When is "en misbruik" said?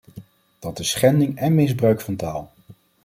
1.37-2.01